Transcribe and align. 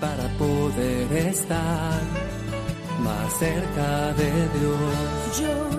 para 0.00 0.28
poder 0.38 1.12
estar 1.28 2.00
más 3.00 3.32
cerca 3.38 4.12
de 4.14 4.32
Dios. 4.58 5.40
Yo, 5.40 5.70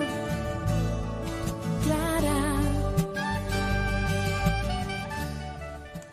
Clara, 1.84 2.60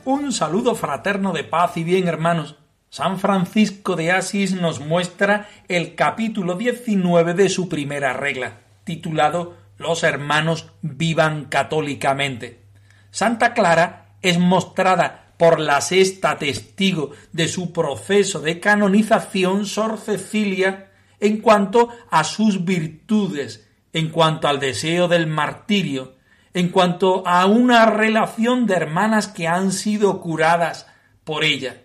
Un 0.03 0.33
saludo 0.33 0.75
fraterno 0.75 1.31
de 1.31 1.45
paz 1.45 1.77
y 1.77 1.85
bien, 1.85 2.09
hermanos. 2.09 2.57
San 2.89 3.19
Francisco 3.19 3.95
de 3.95 4.11
Asís 4.11 4.53
nos 4.53 4.81
muestra 4.81 5.47
el 5.69 5.95
capítulo 5.95 6.55
19 6.55 7.33
de 7.35 7.47
su 7.49 7.69
primera 7.69 8.11
regla, 8.11 8.59
titulado 8.83 9.55
Los 9.77 10.03
hermanos 10.03 10.71
vivan 10.81 11.45
católicamente. 11.45 12.65
Santa 13.11 13.53
Clara 13.53 14.04
es 14.25 14.39
mostrada 14.39 15.33
por 15.37 15.59
la 15.59 15.81
sexta 15.81 16.39
testigo 16.39 17.11
de 17.31 17.47
su 17.47 17.71
proceso 17.71 18.39
de 18.39 18.59
canonización 18.59 19.67
Sor 19.67 19.99
Cecilia 19.99 20.91
en 21.19 21.41
cuanto 21.41 21.89
a 22.09 22.23
sus 22.23 22.65
virtudes, 22.65 23.69
en 23.93 24.09
cuanto 24.09 24.47
al 24.47 24.59
deseo 24.59 25.07
del 25.07 25.27
martirio, 25.27 26.15
en 26.55 26.69
cuanto 26.69 27.25
a 27.27 27.45
una 27.45 27.85
relación 27.85 28.65
de 28.65 28.75
hermanas 28.75 29.27
que 29.27 29.47
han 29.47 29.71
sido 29.71 30.21
curadas 30.21 30.87
por 31.23 31.43
ella. 31.43 31.83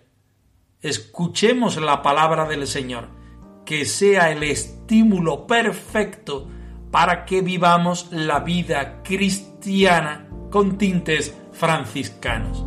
Escuchemos 0.81 1.77
la 1.77 2.01
palabra 2.01 2.45
del 2.45 2.65
Señor, 2.65 3.09
que 3.65 3.85
sea 3.85 4.31
el 4.31 4.41
estímulo 4.41 5.45
perfecto 5.45 6.49
para 6.89 7.25
que 7.25 7.41
vivamos 7.41 8.07
la 8.11 8.39
vida 8.39 9.03
cristiana 9.03 10.27
con 10.49 10.77
tintes 10.77 11.35
franciscanos. 11.61 12.65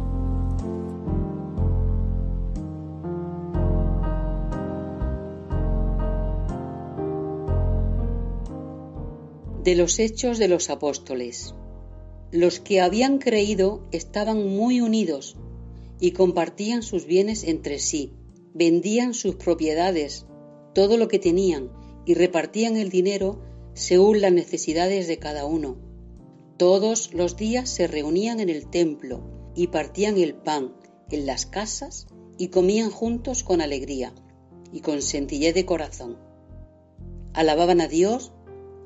De 9.64 9.74
los 9.74 9.98
Hechos 9.98 10.38
de 10.38 10.46
los 10.46 10.70
Apóstoles. 10.70 11.56
Los 12.30 12.60
que 12.60 12.80
habían 12.80 13.18
creído 13.18 13.84
estaban 13.90 14.46
muy 14.46 14.80
unidos 14.80 15.36
y 15.98 16.12
compartían 16.12 16.84
sus 16.84 17.04
bienes 17.04 17.42
entre 17.42 17.80
sí, 17.80 18.12
vendían 18.54 19.12
sus 19.12 19.34
propiedades, 19.34 20.24
todo 20.72 20.98
lo 20.98 21.08
que 21.08 21.18
tenían, 21.18 21.68
y 22.06 22.14
repartían 22.14 22.76
el 22.76 22.90
dinero 22.90 23.42
según 23.72 24.20
las 24.20 24.32
necesidades 24.32 25.08
de 25.08 25.18
cada 25.18 25.46
uno. 25.46 25.93
Todos 26.56 27.12
los 27.12 27.36
días 27.36 27.68
se 27.68 27.88
reunían 27.88 28.38
en 28.38 28.48
el 28.48 28.70
templo 28.70 29.20
y 29.56 29.66
partían 29.68 30.16
el 30.18 30.34
pan 30.34 30.72
en 31.10 31.26
las 31.26 31.46
casas 31.46 32.06
y 32.38 32.48
comían 32.48 32.90
juntos 32.90 33.42
con 33.42 33.60
alegría 33.60 34.14
y 34.72 34.80
con 34.80 35.02
sencillez 35.02 35.52
de 35.54 35.66
corazón. 35.66 36.16
Alababan 37.32 37.80
a 37.80 37.88
Dios 37.88 38.32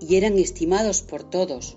y 0.00 0.16
eran 0.16 0.38
estimados 0.38 1.02
por 1.02 1.28
todos, 1.28 1.76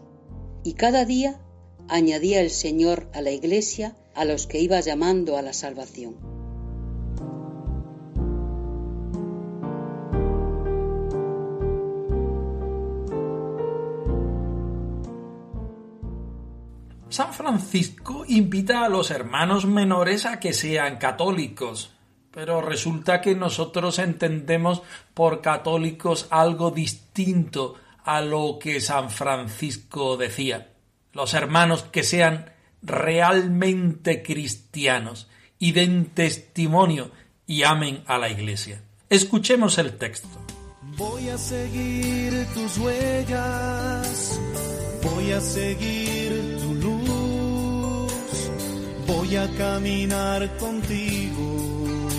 y 0.64 0.74
cada 0.74 1.04
día 1.04 1.42
añadía 1.90 2.40
el 2.40 2.52
Señor 2.52 3.10
a 3.14 3.22
la 3.22 3.32
iglesia 3.32 3.98
a 4.14 4.24
los 4.24 4.48
que 4.48 4.62
iba 4.62 4.80
llamando 4.80 5.36
a 5.36 5.42
la 5.42 5.52
salvación. 5.52 6.31
San 17.12 17.34
Francisco 17.34 18.24
invita 18.26 18.86
a 18.86 18.90
los 18.90 19.12
hermanos 19.12 19.66
menores 19.66 20.26
a 20.26 20.40
que 20.40 20.54
sean 20.54 20.96
católicos, 20.96 21.92
pero 22.32 22.62
resulta 22.62 23.20
que 23.20 23.36
nosotros 23.36 24.00
entendemos 24.00 24.82
por 25.14 25.42
católicos 25.42 26.28
algo 26.30 26.72
distinto 26.72 27.76
a 28.06 28.22
lo 28.22 28.58
que 28.58 28.80
San 28.80 29.10
Francisco 29.10 30.16
decía. 30.16 30.70
Los 31.12 31.34
hermanos 31.34 31.84
que 31.84 32.04
sean 32.04 32.54
realmente 32.82 34.24
cristianos 34.24 35.28
y 35.60 35.74
den 35.74 36.06
testimonio 36.14 37.12
y 37.46 37.64
amen 37.64 38.06
a 38.08 38.18
la 38.20 38.30
Iglesia. 38.30 38.84
Escuchemos 39.10 39.78
el 39.80 39.98
texto. 39.98 40.30
Voy 40.96 41.28
a 41.28 41.38
seguir 41.38 42.48
tus 42.54 42.78
huellas, 42.78 44.40
voy 45.04 45.32
a 45.34 45.42
seguir 45.42 46.41
voy 49.32 49.38
a 49.38 49.48
caminar 49.58 50.58
contigo 50.58 52.10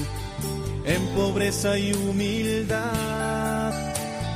en 0.86 1.06
pobreza 1.14 1.78
y 1.78 1.92
humildad, 1.92 3.74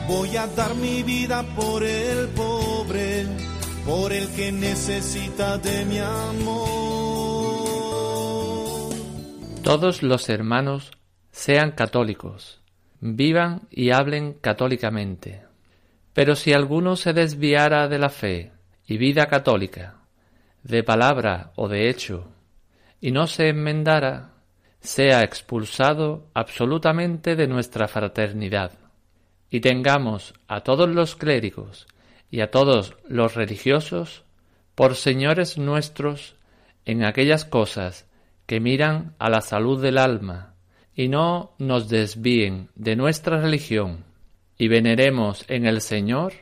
voy 0.07 0.37
a 0.37 0.47
dar 0.49 0.75
mi 0.75 1.03
vida 1.03 1.43
por 1.57 1.83
el 1.83 2.29
pobre, 2.29 3.25
por 3.87 4.13
el 4.13 4.29
que 4.35 4.53
necesita 4.53 5.57
de 5.57 5.87
mi 5.87 5.99
amor. 6.01 6.45
Todos 9.63 10.03
los 10.03 10.29
hermanos 10.29 10.91
sean 11.33 11.71
católicos, 11.71 12.61
vivan 13.01 13.63
y 13.71 13.91
hablen 13.93 14.35
católicamente. 14.35 15.45
Pero 16.13 16.37
si 16.37 16.53
alguno 16.53 16.97
se 16.97 17.15
desviara 17.15 17.89
de 17.89 17.99
la 17.99 18.11
fe 18.11 18.53
y 18.87 18.99
vida 18.99 19.29
católica, 19.29 19.95
de 20.63 20.83
palabra 20.83 21.53
o 21.57 21.69
de 21.69 21.89
hecho, 21.89 22.36
y 23.01 23.13
no 23.13 23.27
se 23.27 23.49
enmendara, 23.49 24.33
sea 24.81 25.23
expulsado 25.23 26.29
absolutamente 26.35 27.37
de 27.37 27.47
nuestra 27.47 27.89
fraternidad, 27.89 28.73
y 29.51 29.61
tengamos 29.61 30.35
a 30.49 30.61
todos 30.61 30.89
los 30.89 31.17
clérigos 31.17 31.87
y 32.31 32.41
a 32.41 32.51
todos 32.51 32.97
los 33.09 33.35
religiosos 33.35 34.25
por 34.75 34.95
señores 34.95 35.59
nuestros 35.59 36.37
en 36.85 37.05
aquellas 37.05 37.45
cosas 37.45 38.07
que 38.47 38.61
miran 38.61 39.15
a 39.19 39.29
la 39.29 39.41
salud 39.41 39.83
del 39.83 39.99
alma, 39.99 40.55
y 40.95 41.09
no 41.09 41.55
nos 41.59 41.89
desvíen 41.89 42.71
de 42.75 42.97
nuestra 42.97 43.41
religión, 43.41 44.05
y 44.57 44.69
veneremos 44.69 45.45
en 45.49 45.67
el 45.67 45.81
Señor 45.81 46.33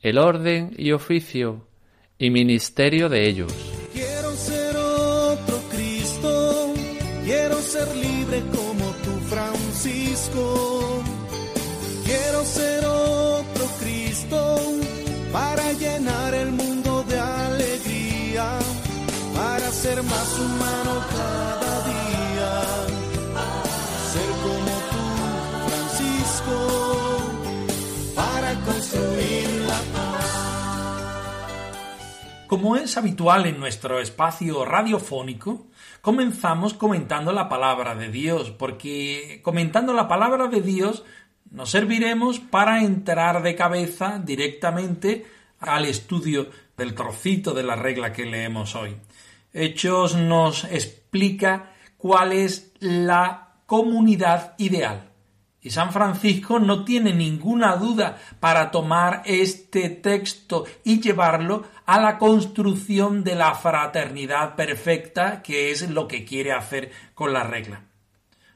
el 0.00 0.18
orden 0.18 0.74
y 0.76 0.92
oficio 0.92 1.66
y 2.18 2.30
ministerio 2.30 3.08
de 3.08 3.28
ellos. 3.28 3.77
Como 32.48 32.76
es 32.76 32.96
habitual 32.96 33.44
en 33.44 33.60
nuestro 33.60 34.00
espacio 34.00 34.64
radiofónico, 34.64 35.66
comenzamos 36.00 36.72
comentando 36.72 37.30
la 37.30 37.46
palabra 37.46 37.94
de 37.94 38.08
Dios, 38.08 38.50
porque 38.52 39.40
comentando 39.42 39.92
la 39.92 40.08
palabra 40.08 40.46
de 40.46 40.62
Dios 40.62 41.04
nos 41.50 41.70
serviremos 41.70 42.40
para 42.40 42.82
entrar 42.82 43.42
de 43.42 43.54
cabeza 43.54 44.18
directamente 44.24 45.26
al 45.60 45.84
estudio 45.84 46.48
del 46.74 46.94
trocito 46.94 47.52
de 47.52 47.64
la 47.64 47.76
regla 47.76 48.14
que 48.14 48.24
leemos 48.24 48.74
hoy. 48.74 48.96
Hechos 49.52 50.16
nos 50.16 50.64
explica 50.64 51.74
cuál 51.98 52.32
es 52.32 52.72
la 52.80 53.56
comunidad 53.66 54.54
ideal. 54.56 55.07
Y 55.60 55.70
San 55.70 55.92
Francisco 55.92 56.60
no 56.60 56.84
tiene 56.84 57.12
ninguna 57.12 57.76
duda 57.76 58.16
para 58.38 58.70
tomar 58.70 59.22
este 59.24 59.90
texto 59.90 60.64
y 60.84 61.00
llevarlo 61.00 61.64
a 61.84 62.00
la 62.00 62.18
construcción 62.18 63.24
de 63.24 63.34
la 63.34 63.54
fraternidad 63.54 64.54
perfecta, 64.54 65.42
que 65.42 65.72
es 65.72 65.90
lo 65.90 66.06
que 66.06 66.24
quiere 66.24 66.52
hacer 66.52 66.92
con 67.14 67.32
la 67.32 67.42
regla. 67.42 67.82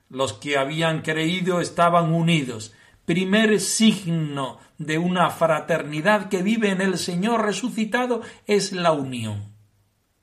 Los 0.09 0.35
que 0.35 0.57
habían 0.57 1.03
creído 1.03 1.61
estaban 1.61 2.13
unidos. 2.13 2.73
Primer 3.05 3.59
signo 3.59 4.59
de 4.79 4.99
una 4.99 5.31
fraternidad 5.31 6.29
que 6.29 6.43
vive 6.43 6.71
en 6.71 6.81
el 6.81 6.99
Señor 6.99 7.45
resucitado 7.45 8.23
es 8.47 8.73
la 8.73 8.93
unión. 8.93 9.53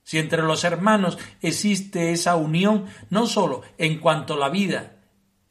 Si 0.03 0.17
entre 0.17 0.43
los 0.43 0.63
hermanos 0.63 1.17
existe 1.41 2.11
esa 2.11 2.35
unión, 2.35 2.85
no 3.09 3.27
sólo 3.27 3.63
en 3.77 3.99
cuanto 3.99 4.35
a 4.35 4.37
la 4.37 4.49
vida, 4.49 4.98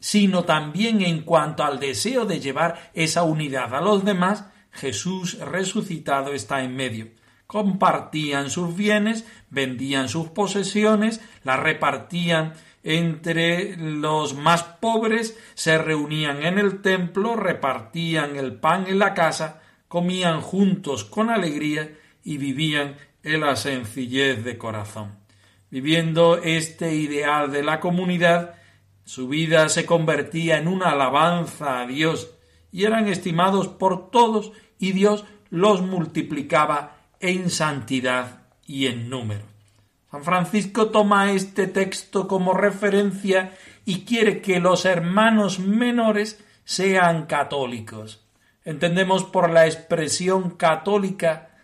sino 0.01 0.45
también 0.45 1.03
en 1.03 1.23
cuanto 1.23 1.65
al 1.65 1.81
deseo 1.81 2.25
de 2.25 2.41
llevar 2.41 2.91
esa 2.95 3.23
unidad 3.25 3.75
a 3.75 3.81
los 3.81 4.05
demás, 4.05 4.45
Jesús 4.71 5.39
resucitado 5.39 6.33
está 6.33 6.63
en 6.63 6.77
medio. 6.77 7.09
Compartían 7.47 8.51
sus 8.51 8.77
bienes, 8.77 9.27
vendían 9.51 10.09
sus 10.09 10.29
posesiones, 10.29 11.21
las 11.45 11.59
repartían 11.59 12.53
entre 12.85 13.77
los 13.77 14.35
más 14.35 14.63
pobres, 14.63 15.39
se 15.55 15.79
reunían 15.79 16.45
en 16.45 16.59
el 16.59 16.81
templo, 16.83 17.37
repartían 17.37 18.37
el 18.37 18.55
pan 18.55 18.87
en 18.87 18.99
la 18.99 19.15
casa, 19.15 19.63
comían 19.89 20.41
juntos 20.43 21.05
con 21.05 21.31
alegría 21.31 21.91
y 22.23 22.37
vivían 22.37 22.97
en 23.23 23.41
la 23.41 23.57
sencillez 23.57 24.45
de 24.45 24.59
corazón. 24.59 25.17
Viviendo 25.71 26.39
este 26.39 26.95
ideal 26.95 27.51
de 27.51 27.63
la 27.63 27.81
comunidad, 27.81 28.58
su 29.09 29.27
vida 29.27 29.71
se 29.71 29.87
convertía 29.87 30.59
en 30.59 30.69
una 30.69 30.91
alabanza 30.91 31.81
a 31.81 31.87
Dios 31.87 32.35
y 32.71 32.85
eran 32.85 33.09
estimados 33.09 33.67
por 33.67 34.11
todos 34.11 34.53
y 34.79 34.93
Dios 34.93 35.25
los 35.49 35.81
multiplicaba 35.81 36.99
en 37.19 37.49
santidad 37.49 38.43
y 38.67 38.87
en 38.87 39.09
número. 39.09 39.47
San 40.11 40.25
Francisco 40.25 40.91
toma 40.91 41.33
este 41.33 41.67
texto 41.67 42.29
como 42.29 42.53
referencia 42.53 43.57
y 43.87 44.05
quiere 44.05 44.43
que 44.43 44.61
los 44.61 44.85
hermanos 44.85 45.59
menores 45.59 46.45
sean 46.65 47.25
católicos. 47.25 48.27
Entendemos 48.63 49.25
por 49.25 49.49
la 49.49 49.65
expresión 49.65 50.51
católica 50.51 51.57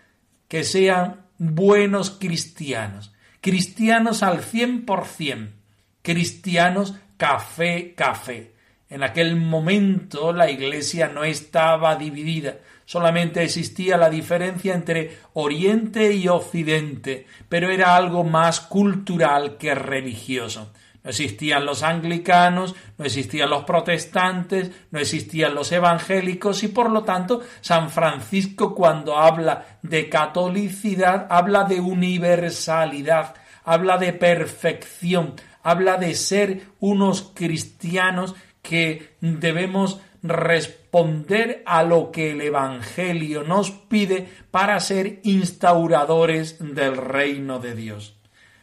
que 0.49 0.65
sean 0.65 1.27
buenos 1.37 2.09
cristianos, 2.11 3.13
cristianos 3.43 4.23
al 4.23 4.43
cien 4.43 4.87
por 4.87 5.05
cien, 5.05 5.57
cristianos 6.01 6.95
café, 7.17 7.95
café. 7.95 8.53
En 8.89 9.03
aquel 9.03 9.37
momento 9.37 10.33
la 10.33 10.51
Iglesia 10.51 11.09
no 11.09 11.25
estaba 11.25 11.97
dividida, 11.97 12.59
solamente 12.85 13.43
existía 13.43 13.97
la 13.97 14.11
diferencia 14.11 14.75
entre 14.75 15.19
Oriente 15.33 16.13
y 16.13 16.29
Occidente, 16.29 17.27
pero 17.49 17.71
era 17.71 17.97
algo 17.97 18.25
más 18.25 18.61
cultural 18.61 19.57
que 19.57 19.75
religioso. 19.75 20.73
No 21.05 21.11
existían 21.11 21.67
los 21.67 21.83
anglicanos, 21.83 22.75
no 22.97 23.05
existían 23.05 23.51
los 23.51 23.65
protestantes, 23.65 24.71
no 24.91 24.99
existían 24.99 25.55
los 25.55 25.71
evangélicos 25.71 26.63
y 26.63 26.69
por 26.69 26.91
lo 26.91 27.05
tanto 27.05 27.43
San 27.61 27.91
Francisco 27.91 28.75
cuando 28.75 29.19
habla 29.19 29.79
de 29.83 30.09
catolicidad 30.09 31.27
habla 31.29 31.65
de 31.65 31.79
universalidad, 31.79 33.35
habla 33.65 33.99
de 33.99 34.15
perfección, 34.15 35.35
habla 35.65 35.97
de 35.97 36.15
ser 36.15 36.69
unos 36.79 37.33
cristianos 37.35 38.37
que 38.63 39.17
debemos 39.21 40.01
responder 40.23 41.63
a 41.67 41.83
lo 41.83 42.13
que 42.13 42.31
el 42.31 42.41
Evangelio 42.43 43.43
nos 43.43 43.73
pide 43.73 44.29
para 44.51 44.79
ser 44.79 45.21
instauradores 45.25 46.59
del 46.61 46.97
reino 46.97 47.59
de 47.59 47.75
Dios. 47.75 48.17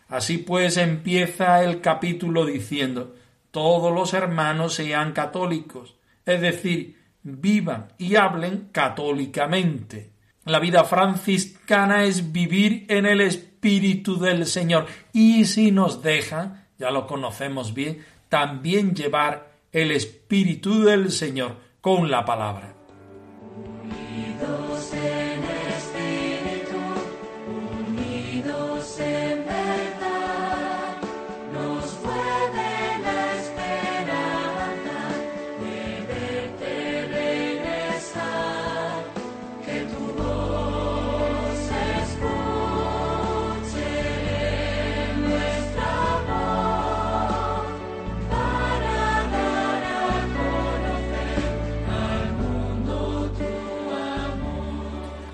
Así 0.07 0.37
pues 0.37 0.77
empieza 0.77 1.63
el 1.63 1.81
capítulo 1.81 2.45
diciendo 2.45 3.15
todos 3.51 3.93
los 3.93 4.13
hermanos 4.13 4.75
sean 4.75 5.11
católicos, 5.11 5.95
es 6.25 6.39
decir, 6.39 6.97
vivan 7.23 7.89
y 7.97 8.15
hablen 8.15 8.69
católicamente. 8.71 10.11
La 10.45 10.59
vida 10.59 10.83
franciscana 10.83 12.05
es 12.05 12.31
vivir 12.31 12.85
en 12.89 13.05
el 13.05 13.21
Espíritu 13.21 14.19
del 14.19 14.45
Señor 14.45 14.87
y 15.13 15.45
si 15.45 15.71
nos 15.71 16.01
dejan, 16.01 16.60
ya 16.81 16.91
lo 16.91 17.05
conocemos 17.05 17.73
bien, 17.73 18.03
también 18.27 18.95
llevar 18.95 19.51
el 19.71 19.91
Espíritu 19.91 20.83
del 20.83 21.11
Señor 21.11 21.55
con 21.79 22.09
la 22.09 22.25
palabra. 22.25 22.80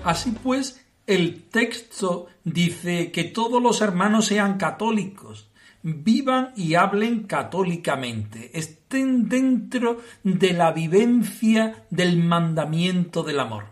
Así 0.08 0.30
pues, 0.30 0.82
el 1.06 1.42
texto 1.50 2.28
dice 2.42 3.12
que 3.12 3.24
todos 3.24 3.62
los 3.62 3.82
hermanos 3.82 4.24
sean 4.24 4.56
católicos, 4.56 5.50
vivan 5.82 6.54
y 6.56 6.76
hablen 6.76 7.24
católicamente, 7.24 8.58
estén 8.58 9.28
dentro 9.28 9.98
de 10.22 10.54
la 10.54 10.72
vivencia 10.72 11.84
del 11.90 12.16
mandamiento 12.16 13.22
del 13.22 13.38
amor. 13.38 13.66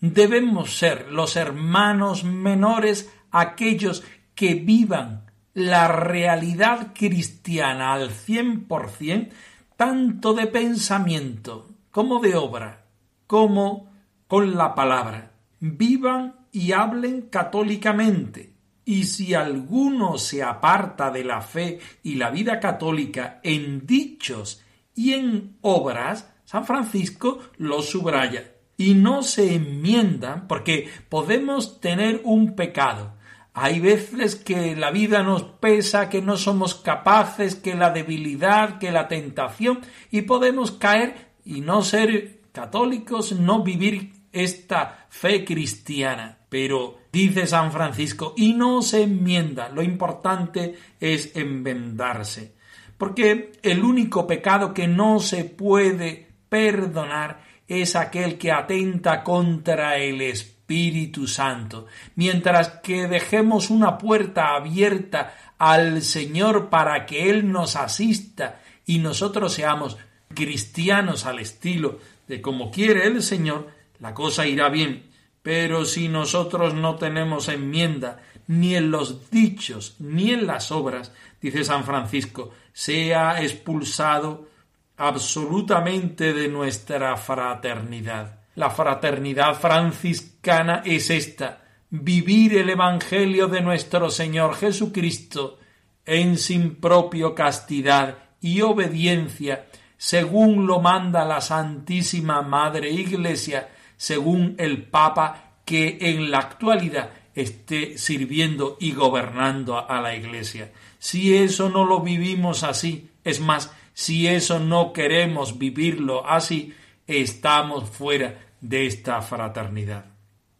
Debemos 0.00 0.78
ser 0.78 1.12
los 1.12 1.36
hermanos 1.36 2.24
menores 2.24 3.12
aquellos 3.30 4.02
que 4.34 4.54
vivan 4.54 5.30
la 5.52 5.88
realidad 5.88 6.94
cristiana 6.94 7.92
al 7.92 8.12
cien 8.12 8.64
por 8.64 8.88
cien, 8.88 9.28
tanto 9.76 10.32
de 10.32 10.46
pensamiento 10.46 11.68
como 11.90 12.18
de 12.18 12.34
obra, 12.34 12.86
como 13.26 13.92
con 14.26 14.56
la 14.56 14.74
palabra 14.74 15.31
vivan 15.62 16.34
y 16.50 16.72
hablen 16.72 17.22
católicamente. 17.22 18.52
Y 18.84 19.04
si 19.04 19.32
alguno 19.32 20.18
se 20.18 20.42
aparta 20.42 21.12
de 21.12 21.22
la 21.22 21.40
fe 21.40 21.78
y 22.02 22.16
la 22.16 22.30
vida 22.30 22.58
católica 22.58 23.38
en 23.44 23.86
dichos 23.86 24.60
y 24.94 25.12
en 25.12 25.56
obras, 25.60 26.28
San 26.44 26.66
Francisco 26.66 27.38
lo 27.58 27.80
subraya. 27.80 28.52
Y 28.76 28.94
no 28.94 29.22
se 29.22 29.54
enmiendan 29.54 30.48
porque 30.48 30.88
podemos 31.08 31.80
tener 31.80 32.20
un 32.24 32.56
pecado. 32.56 33.14
Hay 33.54 33.78
veces 33.78 34.34
que 34.34 34.74
la 34.74 34.90
vida 34.90 35.22
nos 35.22 35.44
pesa, 35.44 36.08
que 36.08 36.22
no 36.22 36.36
somos 36.36 36.74
capaces, 36.74 37.54
que 37.54 37.76
la 37.76 37.90
debilidad, 37.90 38.78
que 38.78 38.90
la 38.90 39.06
tentación, 39.06 39.80
y 40.10 40.22
podemos 40.22 40.72
caer 40.72 41.34
y 41.44 41.60
no 41.60 41.82
ser 41.82 42.40
católicos, 42.50 43.32
no 43.32 43.62
vivir 43.62 44.21
esta 44.32 45.06
fe 45.08 45.44
cristiana. 45.44 46.38
Pero 46.48 46.98
dice 47.12 47.46
San 47.46 47.72
Francisco, 47.72 48.34
y 48.36 48.54
no 48.54 48.82
se 48.82 49.02
enmienda, 49.02 49.68
lo 49.68 49.82
importante 49.82 50.76
es 51.00 51.36
enmendarse. 51.36 52.54
Porque 52.98 53.52
el 53.62 53.82
único 53.82 54.26
pecado 54.26 54.72
que 54.72 54.86
no 54.86 55.18
se 55.18 55.44
puede 55.44 56.28
perdonar 56.48 57.40
es 57.66 57.96
aquel 57.96 58.38
que 58.38 58.52
atenta 58.52 59.24
contra 59.24 59.96
el 59.96 60.20
Espíritu 60.20 61.26
Santo. 61.26 61.86
Mientras 62.16 62.68
que 62.82 63.08
dejemos 63.08 63.70
una 63.70 63.98
puerta 63.98 64.54
abierta 64.54 65.34
al 65.58 66.02
Señor 66.02 66.68
para 66.68 67.06
que 67.06 67.30
Él 67.30 67.50
nos 67.50 67.76
asista 67.76 68.60
y 68.84 68.98
nosotros 68.98 69.54
seamos 69.54 69.96
cristianos 70.34 71.26
al 71.26 71.38
estilo 71.38 71.98
de 72.28 72.40
como 72.40 72.70
quiere 72.70 73.06
el 73.06 73.22
Señor, 73.22 73.68
la 74.02 74.12
cosa 74.12 74.46
irá 74.46 74.68
bien. 74.68 75.10
Pero 75.42 75.84
si 75.84 76.08
nosotros 76.08 76.74
no 76.74 76.96
tenemos 76.96 77.48
enmienda 77.48 78.20
ni 78.48 78.74
en 78.74 78.90
los 78.90 79.30
dichos 79.30 79.96
ni 80.00 80.32
en 80.32 80.46
las 80.46 80.72
obras, 80.72 81.12
dice 81.40 81.64
San 81.64 81.84
Francisco, 81.84 82.50
sea 82.72 83.40
expulsado 83.40 84.48
absolutamente 84.96 86.32
de 86.32 86.48
nuestra 86.48 87.16
fraternidad. 87.16 88.40
La 88.56 88.70
fraternidad 88.70 89.54
franciscana 89.54 90.82
es 90.84 91.08
esta, 91.08 91.62
vivir 91.88 92.58
el 92.58 92.70
Evangelio 92.70 93.46
de 93.46 93.60
nuestro 93.60 94.10
Señor 94.10 94.56
Jesucristo 94.56 95.58
en 96.04 96.38
sin 96.38 96.74
propio 96.74 97.34
castidad 97.34 98.18
y 98.40 98.60
obediencia 98.62 99.66
según 100.02 100.66
lo 100.66 100.80
manda 100.80 101.24
la 101.24 101.40
Santísima 101.40 102.42
Madre 102.42 102.90
Iglesia, 102.90 103.68
según 104.02 104.56
el 104.58 104.82
Papa 104.82 105.52
que 105.64 105.96
en 106.00 106.32
la 106.32 106.38
actualidad 106.38 107.10
esté 107.36 107.96
sirviendo 107.98 108.76
y 108.80 108.94
gobernando 108.94 109.88
a 109.88 110.00
la 110.00 110.16
Iglesia. 110.16 110.72
Si 110.98 111.36
eso 111.36 111.68
no 111.68 111.84
lo 111.84 112.00
vivimos 112.00 112.64
así, 112.64 113.10
es 113.22 113.38
más, 113.38 113.72
si 113.92 114.26
eso 114.26 114.58
no 114.58 114.92
queremos 114.92 115.56
vivirlo 115.56 116.28
así, 116.28 116.74
estamos 117.06 117.88
fuera 117.90 118.40
de 118.60 118.88
esta 118.88 119.22
fraternidad. 119.22 120.06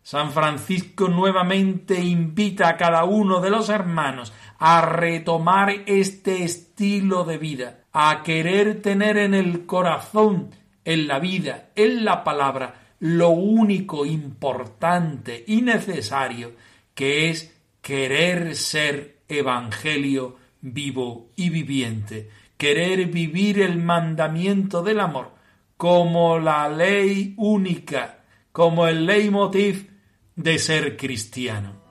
San 0.05 0.31
Francisco 0.31 1.09
nuevamente 1.09 1.99
invita 1.99 2.69
a 2.69 2.77
cada 2.77 3.03
uno 3.03 3.41
de 3.41 3.51
los 3.51 3.71
hermanos 3.71 4.33
a 4.61 4.83
retomar 4.83 5.83
este 5.87 6.45
estilo 6.45 7.25
de 7.25 7.39
vida, 7.39 7.81
a 7.93 8.23
querer 8.23 8.83
tener 8.83 9.17
en 9.17 9.35
el 9.35 9.67
corazón, 9.67 10.51
en 10.85 11.09
la 11.09 11.19
vida, 11.19 11.71
en 11.75 12.05
la 12.05 12.23
palabra, 12.23 12.82
lo 13.03 13.31
único 13.31 14.07
importante 14.07 15.43
y 15.49 15.63
necesario 15.63 16.53
que 16.95 17.31
es 17.31 17.53
querer 17.81 18.55
ser 18.55 19.23
evangelio 19.27 20.37
vivo 20.61 21.31
y 21.35 21.51
viviente, 21.51 22.31
querer 22.57 23.07
vivir 23.07 23.61
el 23.61 23.83
mandamiento 23.83 24.85
del 24.85 25.01
amor 25.01 25.33
como 25.77 26.39
la 26.39 26.69
ley 26.69 27.35
única, 27.39 28.21
como 28.53 28.87
el 28.87 29.05
leitmotiv 29.05 29.91
de 30.37 30.61
ser 30.61 30.97
cristiano. 30.97 31.82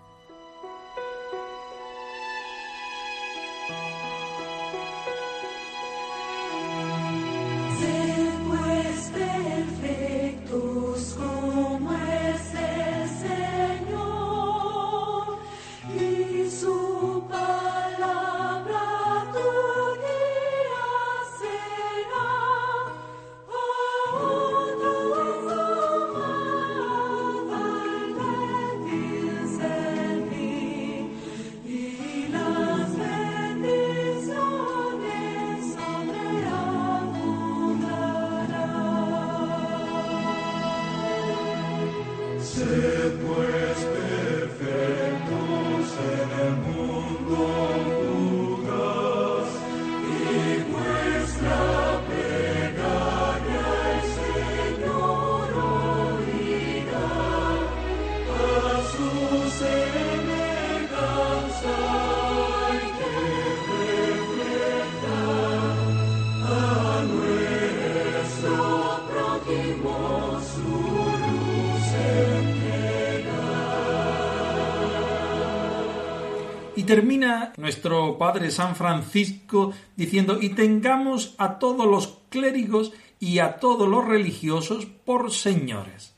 Y 76.75 76.83
termina 76.83 77.51
nuestro 77.57 78.17
Padre 78.17 78.49
San 78.49 78.75
Francisco 78.75 79.73
diciendo, 79.95 80.37
y 80.41 80.49
tengamos 80.49 81.35
a 81.37 81.59
todos 81.59 81.85
los 81.85 82.19
clérigos 82.29 82.93
y 83.19 83.39
a 83.39 83.57
todos 83.57 83.87
los 83.87 84.05
religiosos 84.05 84.85
por 84.85 85.31
señores. 85.31 86.15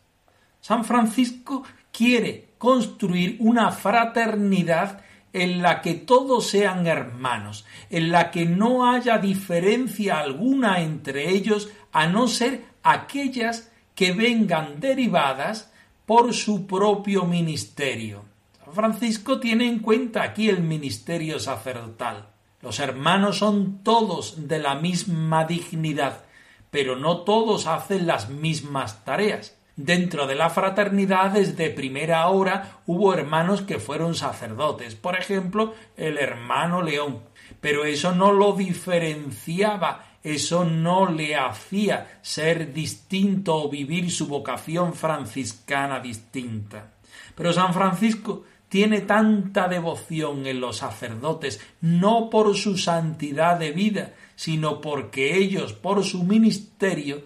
San 0.61 0.85
Francisco 0.85 1.63
quiere 1.91 2.49
construir 2.57 3.37
una 3.39 3.71
fraternidad 3.71 5.01
en 5.33 5.63
la 5.63 5.81
que 5.81 5.95
todos 5.95 6.47
sean 6.47 6.85
hermanos, 6.85 7.65
en 7.89 8.11
la 8.11 8.29
que 8.29 8.45
no 8.45 8.89
haya 8.89 9.17
diferencia 9.17 10.19
alguna 10.19 10.81
entre 10.81 11.31
ellos, 11.31 11.69
a 11.91 12.07
no 12.07 12.27
ser 12.27 12.63
aquellas 12.83 13.71
que 13.95 14.11
vengan 14.11 14.79
derivadas 14.79 15.71
por 16.05 16.33
su 16.33 16.67
propio 16.67 17.25
ministerio. 17.25 18.32
Francisco 18.73 19.39
tiene 19.39 19.67
en 19.67 19.79
cuenta 19.79 20.23
aquí 20.23 20.49
el 20.49 20.61
ministerio 20.61 21.39
sacerdotal. 21.39 22.27
Los 22.61 22.79
hermanos 22.79 23.39
son 23.39 23.83
todos 23.83 24.47
de 24.47 24.59
la 24.59 24.75
misma 24.75 25.45
dignidad, 25.45 26.23
pero 26.71 26.95
no 26.95 27.17
todos 27.19 27.67
hacen 27.67 28.07
las 28.07 28.29
mismas 28.29 29.03
tareas. 29.03 29.55
Dentro 29.75 30.27
de 30.27 30.35
la 30.35 30.49
fraternidad 30.49 31.31
desde 31.31 31.71
primera 31.71 32.27
hora 32.27 32.79
hubo 32.85 33.13
hermanos 33.13 33.63
que 33.63 33.79
fueron 33.79 34.13
sacerdotes, 34.13 34.93
por 34.95 35.17
ejemplo, 35.17 35.73
el 35.97 36.17
hermano 36.17 36.81
León, 36.83 37.21
pero 37.59 37.83
eso 37.83 38.13
no 38.13 38.31
lo 38.31 38.53
diferenciaba, 38.53 40.05
eso 40.23 40.63
no 40.63 41.11
le 41.11 41.35
hacía 41.35 42.19
ser 42.21 42.71
distinto 42.71 43.55
o 43.55 43.69
vivir 43.69 44.11
su 44.11 44.27
vocación 44.27 44.93
franciscana 44.93 45.99
distinta. 45.99 46.93
Pero 47.35 47.51
San 47.51 47.73
Francisco 47.73 48.43
tiene 48.73 49.01
tanta 49.01 49.67
devoción 49.67 50.47
en 50.47 50.59
los 50.59 50.77
sacerdotes, 50.77 51.61
no 51.81 52.31
por 52.31 52.55
su 52.55 52.75
santidad 52.75 53.59
de 53.59 53.69
vida, 53.69 54.15
sino 54.35 54.81
porque 54.81 55.37
ellos, 55.37 55.73
por 55.73 56.03
su 56.03 56.23
ministerio, 56.23 57.23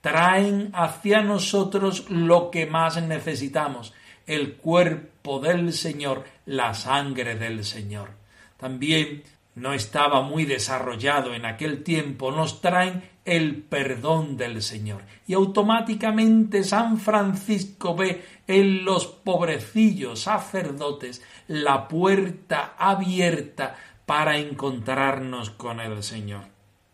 traen 0.00 0.70
hacia 0.72 1.20
nosotros 1.20 2.08
lo 2.08 2.50
que 2.50 2.64
más 2.64 2.96
necesitamos, 3.02 3.92
el 4.26 4.54
cuerpo 4.54 5.38
del 5.38 5.74
Señor, 5.74 6.24
la 6.46 6.72
sangre 6.72 7.34
del 7.34 7.62
Señor. 7.66 8.12
También 8.56 9.22
no 9.56 9.72
estaba 9.72 10.20
muy 10.20 10.44
desarrollado 10.44 11.34
en 11.34 11.46
aquel 11.46 11.82
tiempo, 11.82 12.30
nos 12.30 12.60
traen 12.60 13.02
el 13.24 13.62
perdón 13.62 14.36
del 14.36 14.62
Señor. 14.62 15.02
Y 15.26 15.32
automáticamente 15.32 16.62
San 16.62 16.98
Francisco 16.98 17.96
ve 17.96 18.22
en 18.46 18.84
los 18.84 19.06
pobrecillos 19.06 20.20
sacerdotes 20.20 21.22
la 21.48 21.88
puerta 21.88 22.74
abierta 22.78 23.76
para 24.04 24.38
encontrarnos 24.38 25.50
con 25.50 25.80
el 25.80 26.02
Señor. 26.02 26.44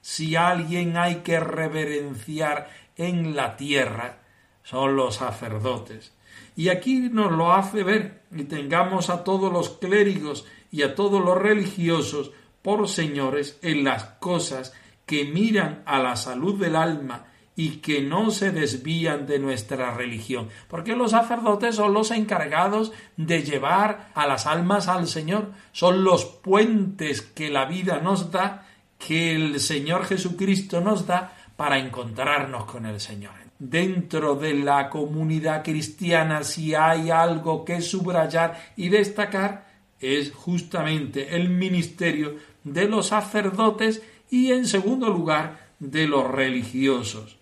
Si 0.00 0.36
alguien 0.36 0.96
hay 0.96 1.16
que 1.16 1.40
reverenciar 1.40 2.70
en 2.96 3.34
la 3.34 3.56
tierra, 3.56 4.18
son 4.62 4.94
los 4.94 5.16
sacerdotes. 5.16 6.12
Y 6.54 6.68
aquí 6.68 7.08
nos 7.10 7.32
lo 7.32 7.52
hace 7.52 7.82
ver, 7.82 8.22
y 8.30 8.44
tengamos 8.44 9.10
a 9.10 9.24
todos 9.24 9.52
los 9.52 9.70
clérigos 9.70 10.46
y 10.70 10.82
a 10.82 10.94
todos 10.94 11.22
los 11.24 11.36
religiosos 11.36 12.30
por 12.62 12.88
señores 12.88 13.58
en 13.62 13.84
las 13.84 14.04
cosas 14.04 14.72
que 15.06 15.24
miran 15.24 15.82
a 15.84 15.98
la 15.98 16.16
salud 16.16 16.58
del 16.58 16.76
alma 16.76 17.26
y 17.54 17.76
que 17.76 18.00
no 18.00 18.30
se 18.30 18.50
desvían 18.50 19.26
de 19.26 19.38
nuestra 19.38 19.92
religión, 19.92 20.48
porque 20.68 20.96
los 20.96 21.10
sacerdotes 21.10 21.76
son 21.76 21.92
los 21.92 22.10
encargados 22.10 22.92
de 23.16 23.42
llevar 23.42 24.10
a 24.14 24.26
las 24.26 24.46
almas 24.46 24.88
al 24.88 25.06
Señor, 25.06 25.52
son 25.72 26.02
los 26.02 26.24
puentes 26.24 27.20
que 27.20 27.50
la 27.50 27.66
vida 27.66 28.00
nos 28.00 28.30
da, 28.30 28.66
que 28.98 29.34
el 29.34 29.60
Señor 29.60 30.06
Jesucristo 30.06 30.80
nos 30.80 31.06
da 31.06 31.36
para 31.56 31.78
encontrarnos 31.78 32.64
con 32.64 32.86
el 32.86 33.00
Señor. 33.00 33.32
Dentro 33.58 34.34
de 34.34 34.54
la 34.54 34.88
comunidad 34.88 35.62
cristiana, 35.62 36.42
si 36.42 36.74
hay 36.74 37.10
algo 37.10 37.64
que 37.64 37.80
subrayar 37.80 38.72
y 38.76 38.88
destacar, 38.88 39.71
es 40.02 40.32
justamente 40.32 41.36
el 41.36 41.48
ministerio 41.48 42.36
de 42.64 42.88
los 42.88 43.08
sacerdotes 43.08 44.02
y 44.30 44.52
en 44.52 44.66
segundo 44.66 45.08
lugar 45.08 45.72
de 45.78 46.06
los 46.06 46.28
religiosos, 46.30 47.38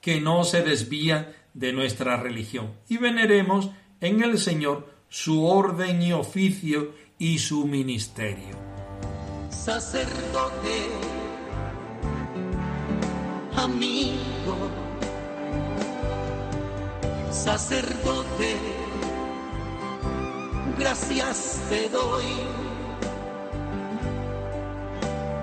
que 0.00 0.20
no 0.20 0.44
se 0.44 0.62
desvían 0.62 1.28
de 1.54 1.72
nuestra 1.72 2.16
religión. 2.16 2.72
Y 2.88 2.98
veneremos 2.98 3.70
en 4.00 4.22
el 4.22 4.38
Señor 4.38 4.88
su 5.08 5.46
orden 5.46 6.02
y 6.02 6.12
oficio 6.12 6.92
y 7.18 7.38
su 7.38 7.66
ministerio. 7.66 8.56
Sacerdote, 9.50 10.88
amigo, 13.54 14.56
sacerdote, 17.30 18.56
gracias 20.78 21.60
te 21.68 21.88
doy. 21.88 22.24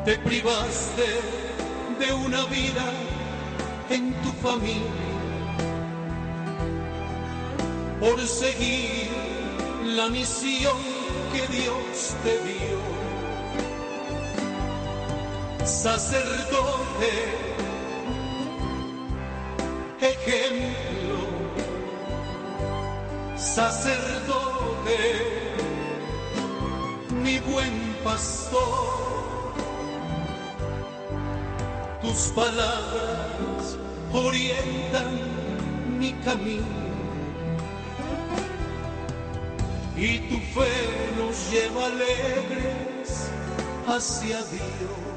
Te 0.05 0.17
privaste 0.19 1.07
de 1.99 2.13
una 2.13 2.45
vida 2.45 2.85
en 3.89 4.13
tu 4.21 4.31
familia. 4.47 5.09
Por 7.99 8.19
seguir 8.25 9.09
la 9.85 10.07
misión 10.09 10.77
que 11.33 11.45
Dios 11.47 12.15
te 12.23 12.39
dio. 12.43 12.79
Sacerdote, 15.65 17.11
ejemplo, 20.01 21.19
sacerdote, 23.37 24.48
mi 27.23 27.39
buen 27.39 27.95
pastor. 28.03 29.53
Tus 32.01 32.31
palabras 32.35 33.77
orientan 34.11 35.19
mi 35.99 36.13
camino 36.25 36.65
y 39.95 40.19
tu 40.29 40.37
fe 40.37 40.71
nos 41.17 41.51
lleva 41.51 41.85
alegres 41.87 43.29
hacia 43.85 44.37
Dios. 44.43 45.08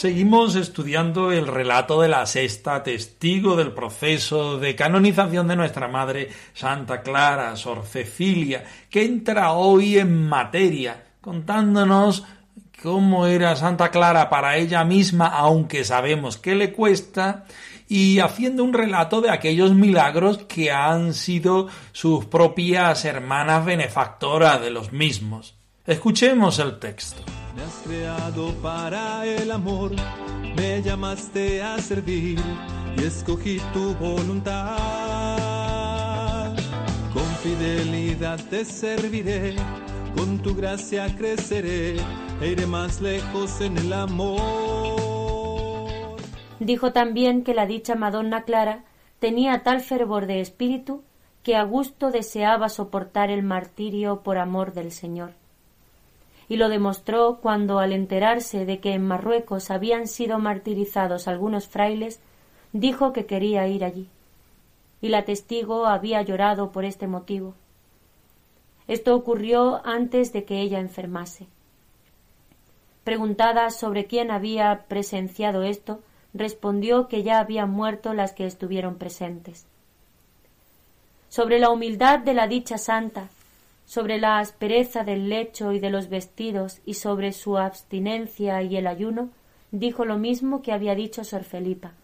Seguimos 0.00 0.56
estudiando 0.56 1.30
el 1.30 1.46
relato 1.46 2.00
de 2.00 2.08
la 2.08 2.24
sexta 2.24 2.82
testigo 2.82 3.54
del 3.54 3.72
proceso 3.72 4.58
de 4.58 4.74
canonización 4.74 5.46
de 5.46 5.56
nuestra 5.56 5.88
Madre 5.88 6.30
Santa 6.54 7.02
Clara, 7.02 7.54
Sor 7.56 7.84
Cecilia, 7.84 8.64
que 8.88 9.04
entra 9.04 9.52
hoy 9.52 9.98
en 9.98 10.26
materia, 10.26 11.04
contándonos 11.20 12.24
cómo 12.82 13.26
era 13.26 13.56
Santa 13.56 13.90
Clara 13.90 14.30
para 14.30 14.56
ella 14.56 14.84
misma, 14.84 15.26
aunque 15.26 15.84
sabemos 15.84 16.38
que 16.38 16.54
le 16.54 16.72
cuesta, 16.72 17.44
y 17.86 18.20
haciendo 18.20 18.64
un 18.64 18.72
relato 18.72 19.20
de 19.20 19.28
aquellos 19.28 19.74
milagros 19.74 20.38
que 20.38 20.70
han 20.70 21.12
sido 21.12 21.68
sus 21.92 22.24
propias 22.24 23.04
hermanas 23.04 23.66
benefactoras 23.66 24.62
de 24.62 24.70
los 24.70 24.92
mismos. 24.92 25.59
Escuchemos 25.90 26.58
el 26.60 26.78
texto. 26.78 27.20
Me 27.56 27.62
has 27.62 27.74
creado 27.84 28.54
para 28.62 29.26
el 29.26 29.50
amor, 29.50 29.90
me 30.54 30.80
llamaste 30.82 31.64
a 31.64 31.78
servir 31.78 32.38
y 32.96 33.02
escogí 33.02 33.58
tu 33.72 33.92
voluntad. 33.96 34.76
Con 37.12 37.26
fidelidad 37.42 38.38
te 38.48 38.64
serviré, 38.64 39.56
con 40.16 40.38
tu 40.38 40.54
gracia 40.54 41.12
creceré 41.16 41.96
e 42.40 42.46
iré 42.46 42.66
más 42.68 43.00
lejos 43.00 43.60
en 43.60 43.76
el 43.76 43.92
amor. 43.92 44.38
Dijo 46.60 46.92
también 46.92 47.42
que 47.42 47.52
la 47.52 47.66
dicha 47.66 47.96
Madonna 47.96 48.44
Clara 48.44 48.84
tenía 49.18 49.64
tal 49.64 49.80
fervor 49.80 50.26
de 50.26 50.40
espíritu 50.40 51.02
que 51.42 51.56
a 51.56 51.64
gusto 51.64 52.12
deseaba 52.12 52.68
soportar 52.68 53.32
el 53.32 53.42
martirio 53.42 54.22
por 54.22 54.38
amor 54.38 54.72
del 54.72 54.92
Señor. 54.92 55.39
Y 56.50 56.56
lo 56.56 56.68
demostró 56.68 57.38
cuando, 57.40 57.78
al 57.78 57.92
enterarse 57.92 58.66
de 58.66 58.80
que 58.80 58.92
en 58.92 59.06
Marruecos 59.06 59.70
habían 59.70 60.08
sido 60.08 60.40
martirizados 60.40 61.28
algunos 61.28 61.68
frailes, 61.68 62.18
dijo 62.72 63.12
que 63.12 63.24
quería 63.24 63.68
ir 63.68 63.84
allí. 63.84 64.08
Y 65.00 65.10
la 65.10 65.24
testigo 65.24 65.86
había 65.86 66.20
llorado 66.22 66.72
por 66.72 66.84
este 66.84 67.06
motivo. 67.06 67.54
Esto 68.88 69.14
ocurrió 69.14 69.80
antes 69.86 70.32
de 70.32 70.44
que 70.44 70.60
ella 70.60 70.80
enfermase. 70.80 71.46
Preguntada 73.04 73.70
sobre 73.70 74.06
quién 74.06 74.32
había 74.32 74.86
presenciado 74.88 75.62
esto, 75.62 76.00
respondió 76.34 77.06
que 77.06 77.22
ya 77.22 77.38
habían 77.38 77.70
muerto 77.70 78.12
las 78.12 78.32
que 78.32 78.46
estuvieron 78.46 78.96
presentes. 78.96 79.66
Sobre 81.28 81.60
la 81.60 81.70
humildad 81.70 82.18
de 82.18 82.34
la 82.34 82.48
dicha 82.48 82.76
santa, 82.76 83.28
sobre 83.90 84.20
la 84.20 84.38
aspereza 84.38 85.02
del 85.02 85.28
lecho 85.28 85.72
y 85.72 85.80
de 85.80 85.90
los 85.90 86.08
vestidos 86.08 86.78
y 86.86 86.94
sobre 86.94 87.32
su 87.32 87.58
abstinencia 87.58 88.62
y 88.62 88.76
el 88.76 88.86
ayuno, 88.86 89.30
dijo 89.72 90.04
lo 90.04 90.16
mismo 90.16 90.62
que 90.62 90.70
había 90.70 90.94
dicho 90.94 91.24
Sor 91.24 91.42
Felipa, 91.42 91.94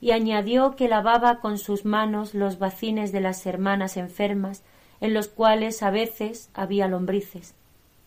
y 0.00 0.12
añadió 0.12 0.76
que 0.76 0.88
lavaba 0.88 1.40
con 1.40 1.58
sus 1.58 1.84
manos 1.84 2.32
los 2.32 2.58
bacines 2.58 3.12
de 3.12 3.20
las 3.20 3.44
hermanas 3.44 3.98
enfermas, 3.98 4.62
en 5.02 5.12
los 5.12 5.28
cuales 5.28 5.82
a 5.82 5.90
veces 5.90 6.48
había 6.54 6.88
lombrices, 6.88 7.54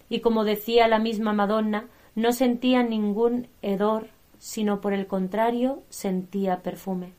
y 0.10 0.22
como 0.22 0.44
decía 0.44 0.88
la 0.88 0.98
misma 0.98 1.34
Madonna, 1.34 1.86
no 2.16 2.34
sentía 2.34 2.82
ningún 2.82 3.48
hedor 3.62 4.08
sino 4.40 4.82
por 4.82 4.92
el 4.92 5.06
contrario 5.06 5.84
sentía 5.90 6.64
perfume. 6.64 7.14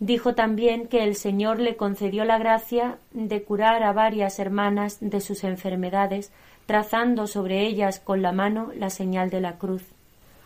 Dijo 0.00 0.34
también 0.34 0.88
que 0.88 1.04
el 1.04 1.14
Señor 1.14 1.60
le 1.60 1.76
concedió 1.76 2.24
la 2.24 2.38
gracia 2.38 2.98
de 3.12 3.42
curar 3.42 3.82
a 3.82 3.92
varias 3.92 4.38
hermanas 4.38 4.98
de 5.00 5.20
sus 5.20 5.44
enfermedades, 5.44 6.32
trazando 6.66 7.26
sobre 7.26 7.66
ellas 7.66 8.00
con 8.00 8.22
la 8.22 8.32
mano 8.32 8.70
la 8.76 8.90
señal 8.90 9.30
de 9.30 9.40
la 9.40 9.58
cruz. 9.58 9.82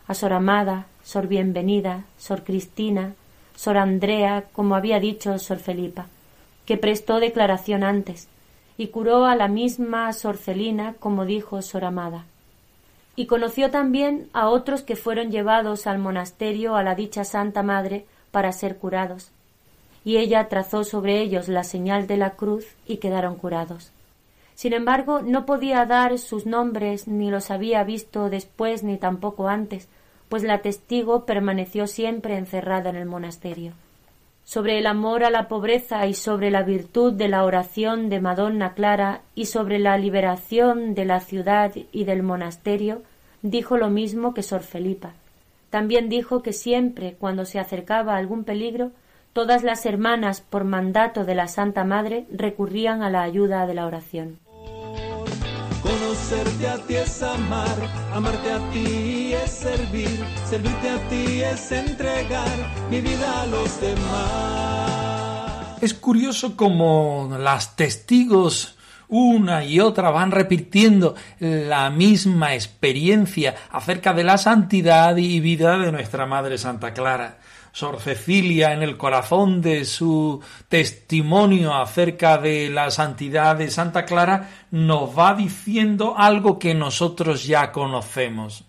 A 0.07 0.13
Sor 0.13 0.33
Amada, 0.33 0.87
Sor 1.03 1.27
Bienvenida, 1.27 2.05
Sor 2.17 2.43
Cristina, 2.43 3.15
Sor 3.55 3.77
Andrea, 3.77 4.45
como 4.53 4.75
había 4.75 4.99
dicho 4.99 5.37
Sor 5.39 5.57
Felipa, 5.59 6.07
que 6.65 6.77
prestó 6.77 7.19
declaración 7.19 7.83
antes, 7.83 8.27
y 8.77 8.87
curó 8.87 9.25
a 9.25 9.35
la 9.35 9.47
misma 9.47 10.13
Sor 10.13 10.37
Celina, 10.37 10.93
como 10.99 11.25
dijo 11.25 11.61
Sor 11.61 11.85
Amada 11.85 12.25
y 13.19 13.25
conoció 13.25 13.69
también 13.69 14.29
a 14.31 14.47
otros 14.47 14.81
que 14.81 14.95
fueron 14.95 15.29
llevados 15.29 15.87
al 15.87 15.99
monasterio 15.99 16.77
a 16.77 16.83
la 16.83 16.95
dicha 16.95 17.25
Santa 17.25 17.63
Madre 17.63 18.05
para 18.31 18.53
ser 18.53 18.77
curados, 18.77 19.31
y 20.03 20.17
ella 20.17 20.47
trazó 20.47 20.83
sobre 20.83 21.19
ellos 21.19 21.47
la 21.47 21.63
señal 21.63 22.07
de 22.07 22.17
la 22.17 22.31
cruz 22.31 22.65
y 22.87 22.97
quedaron 22.97 23.35
curados. 23.35 23.91
Sin 24.55 24.73
embargo, 24.73 25.21
no 25.21 25.45
podía 25.45 25.85
dar 25.85 26.17
sus 26.19 26.45
nombres 26.45 27.07
ni 27.07 27.31
los 27.31 27.49
había 27.49 27.83
visto 27.83 28.29
después 28.29 28.83
ni 28.83 28.97
tampoco 28.97 29.47
antes, 29.47 29.87
pues 30.27 30.43
la 30.43 30.61
testigo 30.61 31.25
permaneció 31.25 31.87
siempre 31.87 32.37
encerrada 32.37 32.89
en 32.89 32.97
el 32.97 33.05
monasterio. 33.05 33.73
Sobre 34.43 34.79
el 34.79 34.87
amor 34.87 35.23
a 35.23 35.29
la 35.29 35.47
pobreza 35.47 36.07
y 36.07 36.13
sobre 36.13 36.51
la 36.51 36.63
virtud 36.63 37.13
de 37.13 37.27
la 37.27 37.45
oración 37.45 38.09
de 38.09 38.19
Madonna 38.19 38.73
Clara 38.73 39.21
y 39.35 39.45
sobre 39.45 39.79
la 39.79 39.97
liberación 39.97 40.95
de 40.95 41.05
la 41.05 41.19
ciudad 41.19 41.71
y 41.91 42.03
del 42.03 42.23
monasterio, 42.23 43.01
dijo 43.41 43.77
lo 43.77 43.89
mismo 43.89 44.33
que 44.33 44.43
Sor 44.43 44.61
Felipa. 44.61 45.13
También 45.69 46.09
dijo 46.09 46.41
que 46.41 46.51
siempre, 46.51 47.15
cuando 47.19 47.45
se 47.45 47.59
acercaba 47.59 48.17
algún 48.17 48.43
peligro, 48.43 48.91
todas 49.39 49.63
las 49.63 49.85
hermanas, 49.85 50.41
por 50.41 50.65
mandato 50.65 51.23
de 51.23 51.33
la 51.33 51.47
Santa 51.47 51.85
Madre, 51.85 52.25
recurrían 52.29 53.03
a 53.03 53.09
la 53.09 53.21
ayuda 53.21 53.65
de 53.67 53.73
la 53.73 53.85
oración. 53.85 54.37
Conocerte 55.81 56.67
a 56.67 56.77
ti 56.79 56.95
es 56.95 57.23
amar, 57.23 57.77
amarte 58.13 58.51
a 58.51 58.59
ti 58.73 59.31
es 59.33 59.49
servir, 59.49 60.19
servirte 60.43 60.89
a 60.89 61.07
ti 61.07 61.41
es 61.41 61.71
entregar 61.71 62.57
mi 62.91 62.99
vida 62.99 63.43
a 63.43 63.45
los 63.45 63.79
demás. 63.79 65.77
Es 65.81 65.93
curioso 65.93 66.57
como 66.57 67.37
las 67.39 67.77
testigos 67.77 68.75
una 69.07 69.63
y 69.63 69.79
otra 69.79 70.09
van 70.09 70.31
repitiendo 70.31 71.15
la 71.39 71.89
misma 71.89 72.55
experiencia 72.55 73.55
acerca 73.71 74.13
de 74.13 74.25
la 74.25 74.37
santidad 74.37 75.15
y 75.15 75.39
vida 75.39 75.77
de 75.77 75.93
nuestra 75.93 76.25
Madre 76.25 76.57
Santa 76.57 76.93
Clara. 76.93 77.37
Sor 77.71 77.99
Cecilia 77.99 78.73
en 78.73 78.83
el 78.83 78.97
corazón 78.97 79.61
de 79.61 79.85
su 79.85 80.41
testimonio 80.67 81.73
acerca 81.73 82.37
de 82.37 82.69
la 82.69 82.91
santidad 82.91 83.55
de 83.55 83.69
Santa 83.69 84.05
Clara 84.05 84.49
nos 84.71 85.17
va 85.17 85.33
diciendo 85.33 86.15
algo 86.17 86.59
que 86.59 86.73
nosotros 86.73 87.45
ya 87.45 87.71
conocemos. 87.71 88.63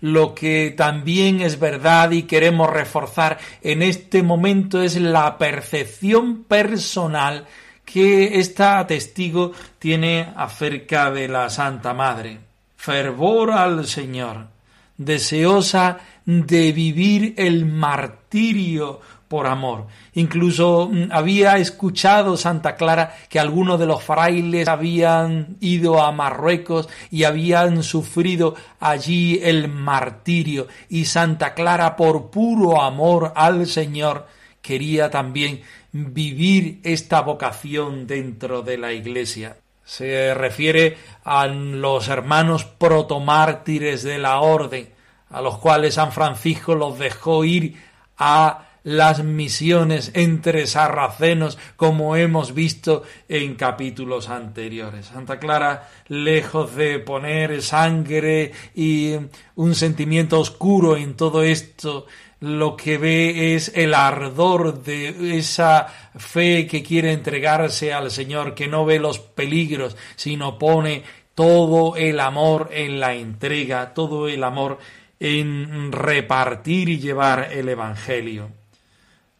Lo 0.00 0.34
que 0.34 0.72
también 0.76 1.40
es 1.40 1.58
verdad 1.58 2.12
y 2.12 2.22
queremos 2.22 2.70
reforzar 2.70 3.38
en 3.62 3.82
este 3.82 4.22
momento 4.22 4.80
es 4.82 4.96
la 4.96 5.38
percepción 5.38 6.44
personal 6.44 7.46
que 7.84 8.38
esta 8.38 8.86
testigo 8.86 9.52
tiene 9.78 10.32
acerca 10.36 11.10
de 11.10 11.26
la 11.26 11.50
Santa 11.50 11.94
Madre. 11.94 12.38
Fervor 12.76 13.50
al 13.50 13.86
Señor, 13.86 14.46
deseosa 14.98 15.98
de 16.28 16.72
vivir 16.72 17.32
el 17.38 17.64
martirio 17.64 19.00
por 19.28 19.46
amor. 19.46 19.86
Incluso 20.12 20.90
mm, 20.92 21.08
había 21.10 21.56
escuchado 21.56 22.36
Santa 22.36 22.76
Clara 22.76 23.16
que 23.30 23.40
algunos 23.40 23.80
de 23.80 23.86
los 23.86 24.02
frailes 24.02 24.68
habían 24.68 25.56
ido 25.60 26.02
a 26.02 26.12
Marruecos 26.12 26.90
y 27.10 27.24
habían 27.24 27.82
sufrido 27.82 28.54
allí 28.78 29.40
el 29.42 29.68
martirio 29.68 30.68
y 30.90 31.06
Santa 31.06 31.54
Clara 31.54 31.96
por 31.96 32.30
puro 32.30 32.82
amor 32.82 33.32
al 33.34 33.66
Señor 33.66 34.26
quería 34.60 35.08
también 35.08 35.62
vivir 35.92 36.80
esta 36.82 37.22
vocación 37.22 38.06
dentro 38.06 38.60
de 38.60 38.76
la 38.76 38.92
Iglesia. 38.92 39.56
Se 39.82 40.34
refiere 40.34 40.98
a 41.24 41.46
los 41.46 42.08
hermanos 42.08 42.66
protomártires 42.66 44.02
de 44.02 44.18
la 44.18 44.40
orden, 44.40 44.97
a 45.30 45.40
los 45.40 45.58
cuales 45.58 45.94
San 45.94 46.12
Francisco 46.12 46.74
los 46.74 46.98
dejó 46.98 47.44
ir 47.44 47.76
a 48.16 48.64
las 48.84 49.22
misiones 49.22 50.12
entre 50.14 50.66
sarracenos 50.66 51.58
como 51.76 52.16
hemos 52.16 52.54
visto 52.54 53.02
en 53.28 53.54
capítulos 53.54 54.28
anteriores. 54.28 55.06
Santa 55.06 55.38
Clara, 55.38 55.90
lejos 56.06 56.74
de 56.74 56.98
poner 56.98 57.60
sangre 57.62 58.52
y 58.74 59.14
un 59.56 59.74
sentimiento 59.74 60.40
oscuro 60.40 60.96
en 60.96 61.16
todo 61.16 61.42
esto, 61.42 62.06
lo 62.40 62.76
que 62.76 62.98
ve 62.98 63.54
es 63.54 63.72
el 63.74 63.94
ardor 63.94 64.82
de 64.82 65.36
esa 65.36 65.86
fe 66.16 66.66
que 66.66 66.82
quiere 66.82 67.12
entregarse 67.12 67.92
al 67.92 68.10
Señor, 68.10 68.54
que 68.54 68.68
no 68.68 68.84
ve 68.84 69.00
los 69.00 69.18
peligros, 69.18 69.96
sino 70.16 70.58
pone 70.58 71.02
todo 71.34 71.96
el 71.96 72.20
amor 72.20 72.70
en 72.72 73.00
la 73.00 73.14
entrega, 73.14 73.92
todo 73.92 74.28
el 74.28 74.42
amor 74.42 74.78
en 74.80 74.97
repartir 75.90 76.88
y 76.88 76.98
llevar 76.98 77.50
el 77.52 77.68
Evangelio. 77.68 78.50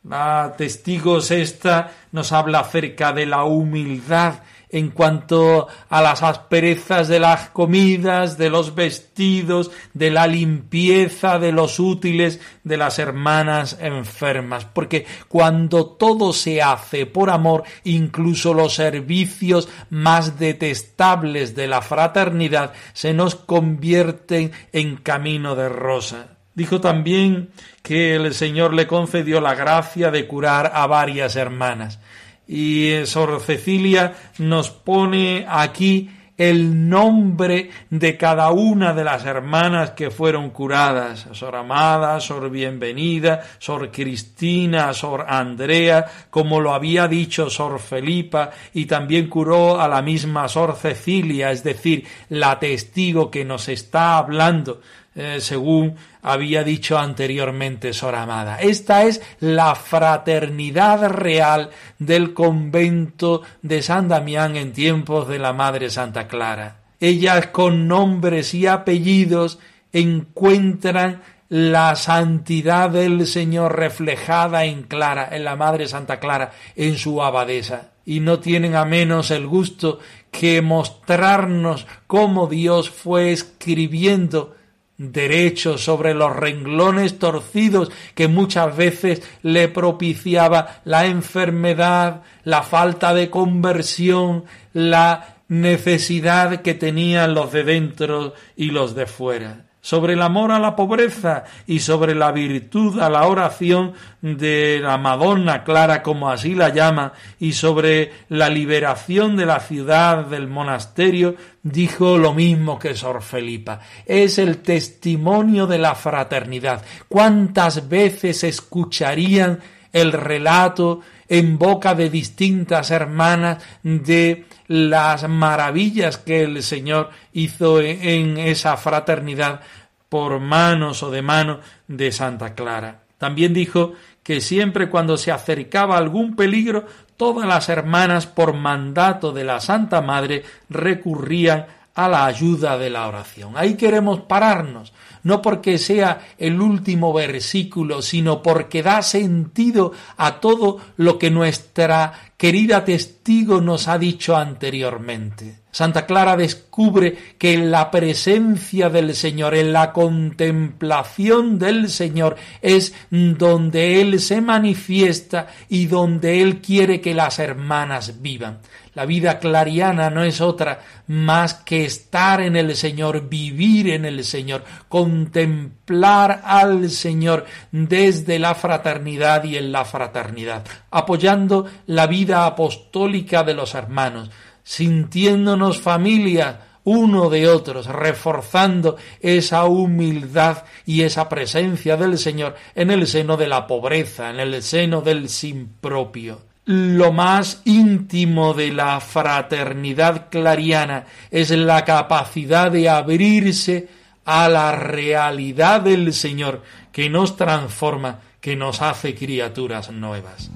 La 0.04 0.54
testigos 0.56 1.30
esta 1.30 1.92
nos 2.12 2.32
habla 2.32 2.60
acerca 2.60 3.12
de 3.12 3.26
la 3.26 3.44
humildad 3.44 4.40
en 4.70 4.90
cuanto 4.90 5.68
a 5.88 6.02
las 6.02 6.22
asperezas 6.22 7.08
de 7.08 7.20
las 7.20 7.50
comidas, 7.50 8.38
de 8.38 8.50
los 8.50 8.74
vestidos, 8.74 9.70
de 9.94 10.10
la 10.10 10.26
limpieza 10.26 11.38
de 11.38 11.52
los 11.52 11.78
útiles 11.78 12.40
de 12.64 12.76
las 12.76 12.98
hermanas 12.98 13.78
enfermas, 13.80 14.64
porque 14.66 15.06
cuando 15.28 15.86
todo 15.86 16.32
se 16.32 16.62
hace 16.62 17.06
por 17.06 17.30
amor, 17.30 17.64
incluso 17.84 18.54
los 18.54 18.74
servicios 18.74 19.68
más 19.90 20.38
detestables 20.38 21.54
de 21.54 21.66
la 21.66 21.82
fraternidad 21.82 22.72
se 22.92 23.14
nos 23.14 23.34
convierten 23.34 24.52
en 24.72 24.96
camino 24.96 25.54
de 25.54 25.68
rosa. 25.68 26.38
Dijo 26.54 26.80
también 26.80 27.50
que 27.82 28.16
el 28.16 28.34
Señor 28.34 28.74
le 28.74 28.88
concedió 28.88 29.40
la 29.40 29.54
gracia 29.54 30.10
de 30.10 30.26
curar 30.26 30.72
a 30.74 30.88
varias 30.88 31.36
hermanas. 31.36 32.00
Y 32.48 32.92
Sor 33.04 33.40
Cecilia 33.40 34.14
nos 34.38 34.70
pone 34.70 35.44
aquí 35.48 36.08
el 36.38 36.88
nombre 36.88 37.68
de 37.90 38.16
cada 38.16 38.52
una 38.52 38.94
de 38.94 39.02
las 39.02 39.26
hermanas 39.26 39.90
que 39.90 40.10
fueron 40.12 40.50
curadas, 40.50 41.26
Sor 41.32 41.56
Amada, 41.56 42.20
Sor 42.20 42.48
Bienvenida, 42.48 43.42
Sor 43.58 43.90
Cristina, 43.90 44.94
Sor 44.94 45.26
Andrea, 45.28 46.06
como 46.30 46.60
lo 46.60 46.72
había 46.72 47.08
dicho 47.08 47.50
Sor 47.50 47.80
Felipa, 47.80 48.50
y 48.72 48.86
también 48.86 49.28
curó 49.28 49.80
a 49.80 49.88
la 49.88 50.00
misma 50.00 50.46
Sor 50.46 50.76
Cecilia, 50.76 51.50
es 51.50 51.64
decir, 51.64 52.06
la 52.28 52.60
testigo 52.60 53.32
que 53.32 53.44
nos 53.44 53.68
está 53.68 54.16
hablando, 54.16 54.80
eh, 55.18 55.40
según 55.40 55.96
había 56.22 56.62
dicho 56.62 56.96
anteriormente 56.96 57.92
Sor 57.92 58.14
Amada. 58.14 58.60
Esta 58.60 59.02
es 59.02 59.20
la 59.40 59.74
fraternidad 59.74 61.08
real 61.08 61.70
del 61.98 62.34
convento 62.34 63.42
de 63.60 63.82
San 63.82 64.06
Damián 64.06 64.54
en 64.54 64.72
tiempos 64.72 65.26
de 65.26 65.40
la 65.40 65.52
Madre 65.52 65.90
Santa 65.90 66.28
Clara. 66.28 66.82
Ellas 67.00 67.48
con 67.48 67.88
nombres 67.88 68.54
y 68.54 68.68
apellidos 68.68 69.58
encuentran 69.92 71.20
la 71.48 71.96
santidad 71.96 72.90
del 72.90 73.26
Señor 73.26 73.76
reflejada 73.76 74.66
en 74.66 74.84
Clara, 74.84 75.30
en 75.32 75.42
la 75.42 75.56
Madre 75.56 75.88
Santa 75.88 76.20
Clara, 76.20 76.52
en 76.76 76.96
su 76.96 77.24
abadesa, 77.24 77.90
y 78.04 78.20
no 78.20 78.38
tienen 78.38 78.76
a 78.76 78.84
menos 78.84 79.32
el 79.32 79.48
gusto 79.48 79.98
que 80.30 80.62
mostrarnos 80.62 81.88
cómo 82.06 82.46
Dios 82.46 82.88
fue 82.88 83.32
escribiendo 83.32 84.54
derecho 84.98 85.78
sobre 85.78 86.12
los 86.12 86.34
renglones 86.34 87.18
torcidos 87.18 87.90
que 88.14 88.28
muchas 88.28 88.76
veces 88.76 89.22
le 89.42 89.68
propiciaba 89.68 90.80
la 90.84 91.06
enfermedad, 91.06 92.22
la 92.44 92.62
falta 92.62 93.14
de 93.14 93.30
conversión, 93.30 94.44
la 94.72 95.36
necesidad 95.48 96.62
que 96.62 96.74
tenían 96.74 97.32
los 97.32 97.52
de 97.52 97.64
dentro 97.64 98.34
y 98.56 98.66
los 98.66 98.94
de 98.94 99.06
fuera 99.06 99.67
sobre 99.88 100.12
el 100.12 100.20
amor 100.20 100.52
a 100.52 100.58
la 100.58 100.76
pobreza 100.76 101.44
y 101.66 101.78
sobre 101.78 102.14
la 102.14 102.30
virtud 102.30 103.00
a 103.00 103.08
la 103.08 103.26
oración 103.26 103.94
de 104.20 104.80
la 104.82 104.98
Madonna 104.98 105.64
Clara, 105.64 106.02
como 106.02 106.28
así 106.28 106.54
la 106.54 106.68
llama, 106.68 107.14
y 107.40 107.52
sobre 107.52 108.12
la 108.28 108.50
liberación 108.50 109.34
de 109.34 109.46
la 109.46 109.60
ciudad 109.60 110.26
del 110.26 110.46
monasterio, 110.46 111.36
dijo 111.62 112.18
lo 112.18 112.34
mismo 112.34 112.78
que 112.78 112.94
Sor 112.94 113.22
Felipa. 113.22 113.80
Es 114.04 114.36
el 114.36 114.58
testimonio 114.58 115.66
de 115.66 115.78
la 115.78 115.94
fraternidad. 115.94 116.84
¿Cuántas 117.08 117.88
veces 117.88 118.44
escucharían 118.44 119.58
el 119.90 120.12
relato 120.12 121.00
en 121.28 121.58
boca 121.58 121.94
de 121.94 122.10
distintas 122.10 122.90
hermanas 122.90 123.62
de 123.82 124.44
las 124.66 125.28
maravillas 125.28 126.18
que 126.18 126.42
el 126.42 126.62
Señor 126.62 127.10
hizo 127.32 127.80
en 127.80 128.38
esa 128.38 128.76
fraternidad 128.76 129.60
por 130.08 130.40
manos 130.40 131.02
o 131.02 131.10
de 131.10 131.22
mano 131.22 131.60
de 131.86 132.12
Santa 132.12 132.54
Clara. 132.54 133.02
También 133.18 133.52
dijo 133.52 133.94
que 134.22 134.40
siempre 134.40 134.88
cuando 134.88 135.16
se 135.16 135.32
acercaba 135.32 135.98
algún 135.98 136.36
peligro, 136.36 136.86
todas 137.16 137.46
las 137.46 137.68
hermanas 137.68 138.26
por 138.26 138.54
mandato 138.54 139.32
de 139.32 139.44
la 139.44 139.60
Santa 139.60 140.00
Madre 140.00 140.44
recurrían 140.68 141.66
a 141.94 142.08
la 142.08 142.26
ayuda 142.26 142.78
de 142.78 142.90
la 142.90 143.08
oración. 143.08 143.54
Ahí 143.56 143.74
queremos 143.74 144.20
pararnos, 144.20 144.92
no 145.24 145.42
porque 145.42 145.78
sea 145.78 146.28
el 146.38 146.60
último 146.60 147.12
versículo, 147.12 148.02
sino 148.02 148.40
porque 148.40 148.84
da 148.84 149.02
sentido 149.02 149.92
a 150.16 150.38
todo 150.38 150.78
lo 150.96 151.18
que 151.18 151.32
nuestra 151.32 152.12
querida 152.36 152.84
testigo 152.84 153.60
nos 153.60 153.88
ha 153.88 153.98
dicho 153.98 154.36
anteriormente. 154.36 155.58
Santa 155.78 156.06
Clara 156.06 156.36
descubre 156.36 157.16
que 157.38 157.52
en 157.52 157.70
la 157.70 157.92
presencia 157.92 158.90
del 158.90 159.14
Señor, 159.14 159.54
en 159.54 159.72
la 159.72 159.92
contemplación 159.92 161.56
del 161.56 161.88
Señor, 161.88 162.34
es 162.60 162.94
donde 163.12 164.00
Él 164.00 164.18
se 164.18 164.40
manifiesta 164.40 165.46
y 165.68 165.86
donde 165.86 166.42
Él 166.42 166.60
quiere 166.60 167.00
que 167.00 167.14
las 167.14 167.38
hermanas 167.38 168.20
vivan. 168.20 168.58
La 168.94 169.06
vida 169.06 169.38
clariana 169.38 170.10
no 170.10 170.24
es 170.24 170.40
otra 170.40 170.80
más 171.06 171.54
que 171.54 171.84
estar 171.84 172.40
en 172.40 172.56
el 172.56 172.74
Señor, 172.74 173.28
vivir 173.28 173.90
en 173.90 174.04
el 174.04 174.24
Señor, 174.24 174.64
contemplar 174.88 176.42
al 176.44 176.90
Señor 176.90 177.46
desde 177.70 178.40
la 178.40 178.56
fraternidad 178.56 179.44
y 179.44 179.56
en 179.56 179.70
la 179.70 179.84
fraternidad, 179.84 180.64
apoyando 180.90 181.66
la 181.86 182.08
vida 182.08 182.46
apostólica 182.46 183.44
de 183.44 183.54
los 183.54 183.76
hermanos, 183.76 184.32
sintiéndonos 184.68 185.80
familia 185.80 186.60
uno 186.84 187.30
de 187.30 187.48
otros, 187.48 187.86
reforzando 187.86 188.96
esa 189.20 189.64
humildad 189.64 190.64
y 190.84 191.02
esa 191.02 191.26
presencia 191.26 191.96
del 191.96 192.18
Señor 192.18 192.54
en 192.74 192.90
el 192.90 193.06
seno 193.06 193.38
de 193.38 193.48
la 193.48 193.66
pobreza, 193.66 194.28
en 194.28 194.40
el 194.40 194.62
seno 194.62 195.00
del 195.00 195.30
sin 195.30 195.68
propio 195.80 196.46
lo 196.66 197.12
más 197.12 197.62
íntimo 197.64 198.52
de 198.52 198.72
la 198.72 199.00
fraternidad 199.00 200.28
clariana 200.28 201.06
es 201.30 201.50
la 201.50 201.82
capacidad 201.86 202.70
de 202.70 202.90
abrirse 202.90 203.88
a 204.26 204.50
la 204.50 204.72
realidad 204.72 205.80
del 205.80 206.12
Señor 206.12 206.62
que 206.92 207.08
nos 207.08 207.36
transforma, 207.36 208.20
que 208.38 208.54
nos 208.54 208.82
hace 208.82 209.14
criaturas 209.14 209.90
nuevas. 209.90 210.50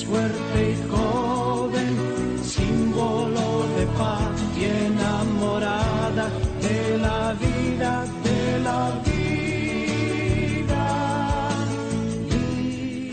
Eres 0.00 0.04
fuerte 0.04 0.70
y 0.70 0.76
joven, 0.90 2.38
símbolo 2.42 3.66
de 3.76 3.86
paz 3.98 4.30
y 4.58 4.64
enamorada 4.64 6.30
de 6.62 6.98
la 6.98 7.34
vida, 7.34 8.06
de 8.24 8.60
la 8.60 8.92
vida. 9.04 9.18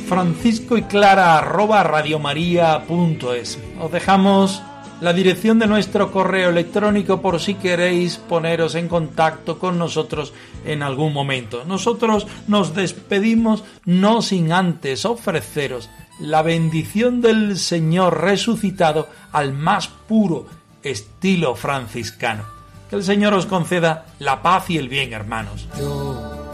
Francisco 0.08 0.78
y 0.78 0.84
Clara 0.84 1.38
arroba 1.40 1.84
radiomaria.es. 1.84 3.60
Os 3.82 3.92
dejamos 3.92 4.62
la 5.02 5.14
dirección 5.14 5.60
de 5.60 5.68
nuestro 5.68 6.12
correo 6.12 6.50
electrónico 6.50 7.22
por 7.22 7.40
si 7.42 7.56
queréis 7.56 8.18
poneros 8.18 8.76
en 8.76 8.88
contacto 8.88 9.60
con 9.60 9.78
nosotros 9.78 10.34
en 10.66 10.84
algún 10.84 11.12
momento. 11.14 11.66
Nosotros 11.66 12.26
nos 12.48 12.74
despedimos 12.74 13.64
no 13.86 14.22
sin 14.22 14.54
antes 14.54 15.06
ofreceros 15.06 15.90
la 16.20 16.42
bendición 16.42 17.22
del 17.22 17.58
Señor 17.58 18.22
resucitado 18.22 19.08
al 19.32 19.54
más 19.54 19.88
puro 19.88 20.48
estilo 20.84 21.56
franciscano. 21.56 22.44
Que 22.90 22.96
el 22.96 23.04
Señor 23.04 23.34
os 23.34 23.46
conceda 23.46 24.08
la 24.20 24.42
paz 24.42 24.70
y 24.70 24.78
el 24.78 24.90
bien, 24.90 25.14
hermanos. 25.14 25.68
Yo, 25.78 26.50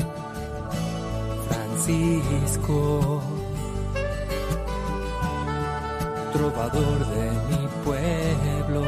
Francisco, 1.47 3.23
trovador 6.34 7.08
de 7.08 7.32
mi 7.49 7.67
pueblo, 7.84 8.84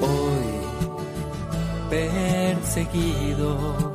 hoy 0.00 0.60
perseguido 1.88 3.94